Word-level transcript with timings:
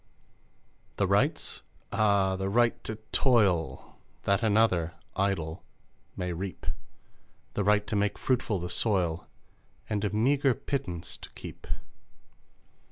The 0.97 1.05
rights? 1.05 1.61
Ah! 1.91 2.35
the 2.35 2.49
right 2.49 2.83
to 2.85 2.95
toil, 3.11 3.99
That 4.23 4.41
another, 4.41 4.95
idle, 5.15 5.63
may 6.17 6.33
reap; 6.33 6.65
The 7.53 7.63
right 7.63 7.85
to 7.85 7.95
make 7.95 8.17
fruitful 8.17 8.57
the 8.57 8.69
soil, 8.71 9.27
And 9.87 10.03
a 10.03 10.09
meagre 10.09 10.55
pittance 10.55 11.17
to 11.17 11.29
keep. 11.33 11.67